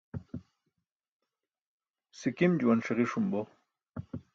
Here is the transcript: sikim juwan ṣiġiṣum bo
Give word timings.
sikim 2.19 2.51
juwan 2.59 2.83
ṣiġiṣum 2.85 3.25
bo 3.31 3.41